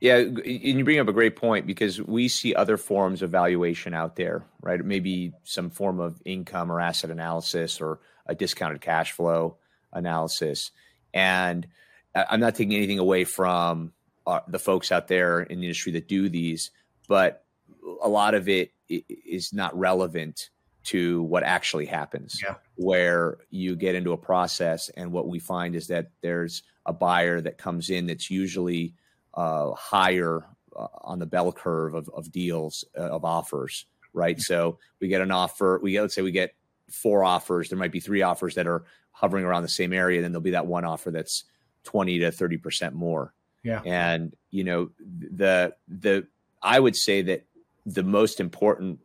Yeah, 0.00 0.16
and 0.18 0.44
you 0.44 0.84
bring 0.84 0.98
up 0.98 1.08
a 1.08 1.12
great 1.12 1.36
point 1.36 1.66
because 1.66 2.00
we 2.00 2.28
see 2.28 2.54
other 2.54 2.76
forms 2.76 3.22
of 3.22 3.30
valuation 3.30 3.94
out 3.94 4.16
there, 4.16 4.44
right? 4.60 4.84
Maybe 4.84 5.32
some 5.44 5.70
form 5.70 6.00
of 6.00 6.20
income 6.24 6.70
or 6.70 6.80
asset 6.80 7.10
analysis 7.10 7.80
or 7.80 8.00
a 8.26 8.34
discounted 8.34 8.82
cash 8.82 9.12
flow 9.12 9.56
analysis. 9.92 10.70
And 11.14 11.66
I'm 12.14 12.40
not 12.40 12.54
taking 12.56 12.74
anything 12.74 12.98
away 12.98 13.24
from 13.24 13.92
uh, 14.26 14.40
the 14.48 14.58
folks 14.58 14.92
out 14.92 15.08
there 15.08 15.40
in 15.40 15.60
the 15.60 15.66
industry 15.66 15.92
that 15.92 16.08
do 16.08 16.28
these, 16.28 16.70
but 17.08 17.44
a 18.02 18.08
lot 18.08 18.34
of 18.34 18.48
it 18.48 18.72
is 18.88 19.52
not 19.52 19.76
relevant 19.78 20.50
to 20.86 21.22
what 21.24 21.42
actually 21.42 21.86
happens. 21.86 22.40
Yeah. 22.42 22.54
Where 22.76 23.38
you 23.50 23.74
get 23.76 23.94
into 23.94 24.12
a 24.12 24.16
process, 24.16 24.88
and 24.96 25.12
what 25.12 25.26
we 25.28 25.38
find 25.38 25.74
is 25.74 25.88
that 25.88 26.10
there's 26.22 26.62
a 26.84 26.92
buyer 26.92 27.40
that 27.40 27.58
comes 27.58 27.90
in 27.90 28.06
that's 28.06 28.30
usually 28.30 28.94
uh, 29.34 29.72
higher 29.72 30.46
uh, 30.76 30.86
on 31.02 31.18
the 31.18 31.26
bell 31.26 31.52
curve 31.52 31.94
of, 31.94 32.08
of 32.10 32.30
deals 32.30 32.84
uh, 32.96 33.02
of 33.02 33.24
offers, 33.24 33.86
right? 34.12 34.40
So 34.40 34.78
we 35.00 35.08
get 35.08 35.20
an 35.20 35.32
offer. 35.32 35.80
We 35.82 35.92
get, 35.92 36.02
let's 36.02 36.14
say 36.14 36.22
we 36.22 36.30
get 36.30 36.54
four 36.88 37.24
offers. 37.24 37.68
There 37.68 37.78
might 37.78 37.92
be 37.92 38.00
three 38.00 38.22
offers 38.22 38.54
that 38.54 38.68
are 38.68 38.84
hovering 39.10 39.44
around 39.44 39.62
the 39.62 39.68
same 39.68 39.92
area. 39.92 40.22
Then 40.22 40.30
there'll 40.30 40.42
be 40.42 40.50
that 40.52 40.66
one 40.66 40.84
offer 40.84 41.10
that's 41.10 41.44
twenty 41.82 42.20
to 42.20 42.30
thirty 42.30 42.58
percent 42.58 42.94
more. 42.94 43.34
Yeah. 43.64 43.82
And 43.84 44.36
you 44.50 44.62
know 44.62 44.90
the 45.00 45.74
the 45.88 46.28
I 46.62 46.78
would 46.78 46.94
say 46.94 47.22
that 47.22 47.44
the 47.84 48.04
most 48.04 48.38
important 48.38 49.00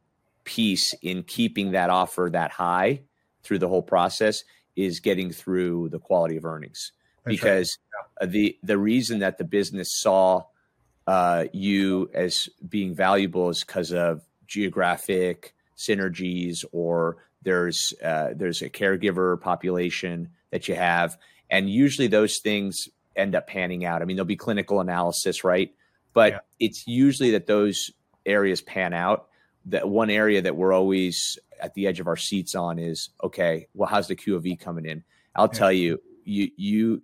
piece 0.51 0.93
in 1.01 1.23
keeping 1.23 1.71
that 1.71 1.89
offer 1.89 2.29
that 2.29 2.51
high 2.51 3.01
through 3.41 3.57
the 3.57 3.69
whole 3.69 3.81
process 3.81 4.43
is 4.75 4.99
getting 4.99 5.31
through 5.31 5.87
the 5.89 5.99
quality 5.99 6.35
of 6.35 6.43
earnings 6.43 6.91
That's 7.23 7.37
because 7.37 7.77
right. 8.19 8.27
yeah. 8.27 8.31
the 8.33 8.57
the 8.61 8.77
reason 8.77 9.19
that 9.19 9.37
the 9.37 9.45
business 9.45 9.87
saw 9.93 10.43
uh, 11.07 11.45
you 11.53 12.09
as 12.13 12.49
being 12.67 12.93
valuable 12.93 13.49
is 13.49 13.63
because 13.63 13.93
of 13.93 14.23
geographic 14.45 15.55
synergies 15.77 16.65
or 16.73 17.23
there's 17.43 17.93
uh, 18.03 18.33
there's 18.35 18.61
a 18.61 18.69
caregiver 18.69 19.39
population 19.39 20.31
that 20.51 20.67
you 20.67 20.75
have 20.75 21.17
and 21.49 21.69
usually 21.69 22.07
those 22.07 22.39
things 22.39 22.89
end 23.15 23.35
up 23.35 23.47
panning 23.47 23.85
out 23.85 24.01
i 24.01 24.05
mean 24.05 24.17
there'll 24.17 24.25
be 24.25 24.35
clinical 24.35 24.81
analysis 24.81 25.45
right 25.45 25.73
but 26.13 26.33
yeah. 26.33 26.39
it's 26.59 26.85
usually 26.87 27.31
that 27.31 27.47
those 27.47 27.91
areas 28.25 28.59
pan 28.59 28.91
out 28.91 29.29
that 29.65 29.87
one 29.87 30.09
area 30.09 30.41
that 30.41 30.55
we're 30.55 30.73
always 30.73 31.37
at 31.59 31.73
the 31.73 31.87
edge 31.87 31.99
of 31.99 32.07
our 32.07 32.17
seats 32.17 32.55
on 32.55 32.79
is 32.79 33.09
okay 33.23 33.67
well 33.73 33.87
how's 33.87 34.07
the 34.07 34.15
q 34.15 34.35
of 34.35 34.45
e 34.45 34.55
coming 34.55 34.85
in? 34.85 35.03
I'll 35.35 35.49
yeah. 35.51 35.59
tell 35.59 35.71
you 35.71 36.01
you 36.23 36.49
you 36.55 37.03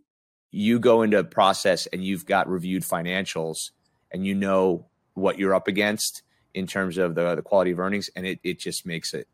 you 0.51 0.79
go 0.79 1.01
into 1.01 1.19
a 1.19 1.23
process 1.23 1.87
and 1.87 2.03
you've 2.03 2.25
got 2.25 2.49
reviewed 2.49 2.83
financials 2.83 3.71
and 4.11 4.25
you 4.25 4.33
know 4.33 4.87
what 5.13 5.37
you're 5.37 5.53
up 5.53 5.67
against 5.67 6.23
in 6.53 6.65
terms 6.65 6.97
of 6.97 7.15
the, 7.15 7.35
the 7.35 7.41
quality 7.41 7.71
of 7.71 7.79
earnings 7.79 8.09
and 8.15 8.25
it, 8.25 8.39
it 8.43 8.59
just 8.59 8.85
makes 8.85 9.13
it 9.13 9.27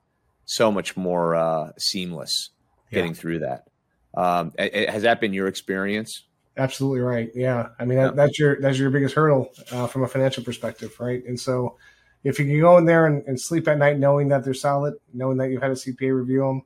so 0.45 0.71
much 0.71 0.97
more 0.97 1.35
uh, 1.35 1.71
seamless 1.77 2.49
getting 2.91 3.11
yeah. 3.11 3.17
through 3.17 3.39
that. 3.39 3.67
Um, 4.15 4.51
has 4.57 5.03
that 5.03 5.21
been 5.21 5.33
your 5.33 5.47
experience? 5.47 6.23
Absolutely 6.57 6.99
right. 6.99 7.31
Yeah. 7.33 7.69
I 7.79 7.85
mean 7.85 7.97
that, 7.97 8.15
that's 8.15 8.37
your 8.37 8.59
that's 8.61 8.77
your 8.77 8.91
biggest 8.91 9.15
hurdle 9.15 9.51
uh, 9.71 9.87
from 9.87 10.03
a 10.03 10.07
financial 10.07 10.43
perspective 10.43 10.95
right? 10.99 11.23
And 11.25 11.39
so 11.39 11.77
if 12.23 12.39
you 12.39 12.45
can 12.45 12.59
go 12.59 12.77
in 12.77 12.85
there 12.85 13.05
and, 13.05 13.23
and, 13.27 13.39
sleep 13.39 13.67
at 13.67 13.77
night 13.77 13.99
knowing 13.99 14.29
that 14.29 14.43
they're 14.43 14.53
solid, 14.53 14.95
knowing 15.13 15.37
that 15.37 15.49
you've 15.49 15.61
had 15.61 15.71
a 15.71 15.75
CPA 15.75 16.15
review 16.15 16.39
them, 16.39 16.61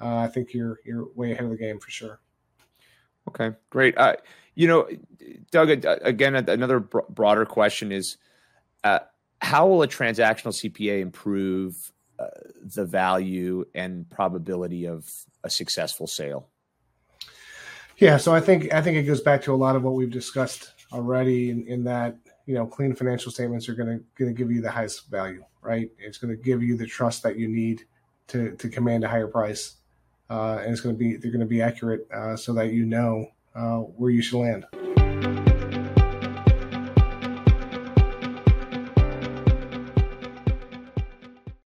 uh, 0.00 0.16
I 0.16 0.28
think 0.28 0.54
you're 0.54 0.80
you're 0.84 1.08
way 1.14 1.32
ahead 1.32 1.44
of 1.44 1.50
the 1.50 1.56
game 1.56 1.78
for 1.78 1.90
sure. 1.90 2.20
Okay, 3.28 3.52
great. 3.70 3.96
Uh, 3.96 4.16
you 4.54 4.68
know, 4.68 4.88
Doug, 5.50 5.70
again, 5.70 6.34
another 6.34 6.80
broader 6.80 7.44
question 7.44 7.92
is 7.92 8.16
uh, 8.82 9.00
how 9.40 9.66
will 9.66 9.82
a 9.82 9.88
transactional 9.88 10.52
CPA 10.52 11.00
improve 11.00 11.92
uh, 12.18 12.26
the 12.62 12.84
value 12.84 13.64
and 13.74 14.08
probability 14.10 14.86
of 14.86 15.10
a 15.42 15.50
successful 15.50 16.06
sale? 16.06 16.48
Yeah, 17.98 18.16
so 18.16 18.34
I 18.34 18.40
think 18.40 18.72
I 18.72 18.82
think 18.82 18.96
it 18.96 19.04
goes 19.04 19.20
back 19.20 19.42
to 19.42 19.54
a 19.54 19.56
lot 19.56 19.76
of 19.76 19.82
what 19.84 19.94
we've 19.94 20.10
discussed 20.10 20.72
already 20.92 21.50
in, 21.50 21.66
in 21.66 21.84
that 21.84 22.16
you 22.46 22.54
know, 22.54 22.66
clean 22.66 22.94
financial 22.94 23.32
statements 23.32 23.68
are 23.68 23.74
going 23.74 23.98
to 23.98 24.04
going 24.16 24.34
to 24.34 24.36
give 24.36 24.50
you 24.50 24.60
the 24.60 24.70
highest 24.70 25.10
value, 25.10 25.44
right? 25.62 25.90
It's 25.98 26.18
going 26.18 26.36
to 26.36 26.42
give 26.42 26.62
you 26.62 26.76
the 26.76 26.86
trust 26.86 27.22
that 27.22 27.36
you 27.36 27.48
need 27.48 27.84
to 28.28 28.52
to 28.56 28.68
command 28.68 29.04
a 29.04 29.08
higher 29.08 29.28
price, 29.28 29.76
uh, 30.30 30.58
and 30.62 30.72
it's 30.72 30.80
going 30.80 30.94
to 30.94 30.98
be 30.98 31.16
they're 31.16 31.30
going 31.30 31.40
to 31.40 31.46
be 31.46 31.62
accurate 31.62 32.06
uh, 32.12 32.36
so 32.36 32.52
that 32.54 32.72
you 32.72 32.84
know 32.84 33.26
uh, 33.54 33.78
where 33.78 34.10
you 34.10 34.22
should 34.22 34.38
land. 34.38 34.66